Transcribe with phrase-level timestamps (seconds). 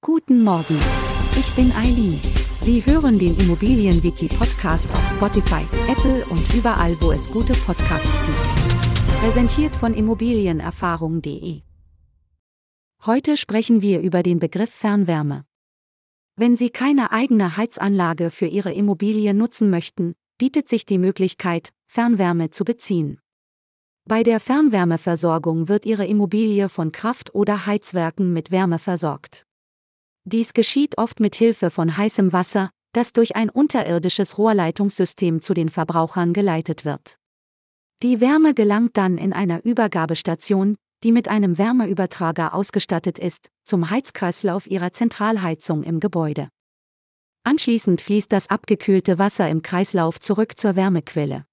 [0.00, 0.78] Guten Morgen.
[1.36, 2.20] Ich bin Eileen.
[2.62, 9.18] Sie hören den Immobilienwiki-Podcast auf Spotify, Apple und überall, wo es gute Podcasts gibt.
[9.20, 11.62] Präsentiert von Immobilienerfahrung.de.
[13.06, 15.44] Heute sprechen wir über den Begriff Fernwärme.
[16.36, 22.50] Wenn Sie keine eigene Heizanlage für Ihre Immobilie nutzen möchten, bietet sich die Möglichkeit, Fernwärme
[22.50, 23.18] zu beziehen.
[24.04, 29.47] Bei der Fernwärmeversorgung wird Ihre Immobilie von Kraft- oder Heizwerken mit Wärme versorgt.
[30.28, 35.70] Dies geschieht oft mit Hilfe von heißem Wasser, das durch ein unterirdisches Rohrleitungssystem zu den
[35.70, 37.16] Verbrauchern geleitet wird.
[38.02, 44.66] Die Wärme gelangt dann in einer Übergabestation, die mit einem Wärmeübertrager ausgestattet ist, zum Heizkreislauf
[44.66, 46.50] ihrer Zentralheizung im Gebäude.
[47.44, 51.46] Anschließend fließt das abgekühlte Wasser im Kreislauf zurück zur Wärmequelle.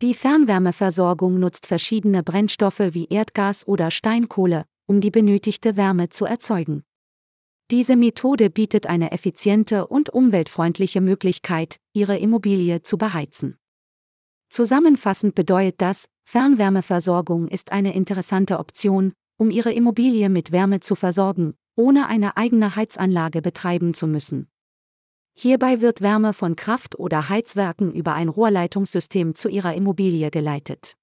[0.00, 6.84] Die Fernwärmeversorgung nutzt verschiedene Brennstoffe wie Erdgas oder Steinkohle, um die benötigte Wärme zu erzeugen.
[7.70, 13.58] Diese Methode bietet eine effiziente und umweltfreundliche Möglichkeit, Ihre Immobilie zu beheizen.
[14.48, 21.54] Zusammenfassend bedeutet das, Fernwärmeversorgung ist eine interessante Option, um Ihre Immobilie mit Wärme zu versorgen,
[21.76, 24.48] ohne eine eigene Heizanlage betreiben zu müssen.
[25.38, 30.96] Hierbei wird Wärme von Kraft- oder Heizwerken über ein Rohrleitungssystem zu Ihrer Immobilie geleitet.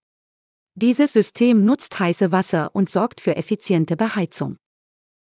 [0.76, 4.58] Dieses System nutzt heiße Wasser und sorgt für effiziente Beheizung.